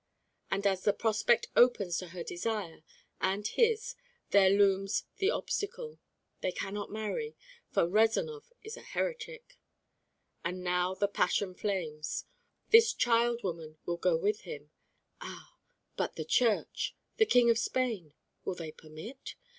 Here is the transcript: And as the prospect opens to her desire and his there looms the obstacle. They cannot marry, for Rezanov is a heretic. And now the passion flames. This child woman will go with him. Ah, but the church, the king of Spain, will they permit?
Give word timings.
And 0.49 0.65
as 0.65 0.81
the 0.83 0.93
prospect 0.93 1.45
opens 1.55 1.99
to 1.99 2.07
her 2.07 2.23
desire 2.23 2.81
and 3.19 3.45
his 3.47 3.93
there 4.31 4.49
looms 4.49 5.03
the 5.17 5.29
obstacle. 5.29 5.99
They 6.41 6.51
cannot 6.51 6.89
marry, 6.91 7.35
for 7.69 7.87
Rezanov 7.87 8.51
is 8.63 8.75
a 8.75 8.81
heretic. 8.81 9.59
And 10.43 10.63
now 10.63 10.95
the 10.95 11.07
passion 11.07 11.53
flames. 11.53 12.25
This 12.71 12.93
child 12.93 13.41
woman 13.43 13.77
will 13.85 13.97
go 13.97 14.17
with 14.17 14.39
him. 14.41 14.71
Ah, 15.21 15.53
but 15.97 16.15
the 16.15 16.25
church, 16.25 16.95
the 17.17 17.27
king 17.27 17.51
of 17.51 17.59
Spain, 17.59 18.15
will 18.43 18.55
they 18.55 18.71
permit? 18.71 19.35